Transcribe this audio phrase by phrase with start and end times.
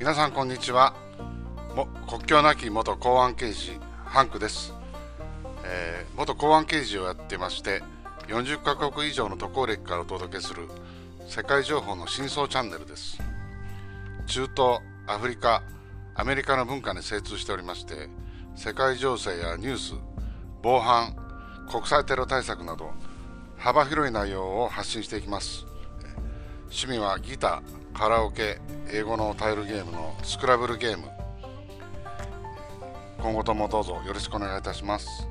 [0.00, 0.94] 皆さんこんにちは。
[1.76, 4.72] も国境なき元公安刑事ハンクです、
[5.62, 7.82] えー元公安刑事をやってまして
[8.28, 10.68] 40カ国以上の渡航歴からお届けする
[11.28, 13.18] 世界情報の真相チャンネルです。
[14.24, 15.62] 中東アフリカ
[16.14, 18.08] アメリカの文化に精通しておりまして
[18.56, 19.92] 世界情勢やニュース
[20.62, 21.14] 防犯
[21.70, 22.90] 国際テロ対策など
[23.58, 25.66] 幅広い内容を発信していきます。
[26.70, 27.79] 趣味はギター。
[27.94, 28.58] カラオケ
[28.92, 31.08] 英語のタイルゲームのスクラブルゲーム。
[33.18, 35.28] 今後ともどうぞよろしくお願いいたします。